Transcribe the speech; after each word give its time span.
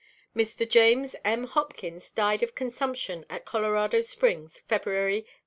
Mr. 0.35 0.67
James 0.67 1.15
M. 1.23 1.43
Hopkins 1.43 2.09
died 2.09 2.41
of 2.41 2.55
consumption 2.55 3.23
at 3.29 3.45
Colorado 3.45 4.01
Springs, 4.01 4.59
February, 4.61 5.17
1884. 5.17 5.39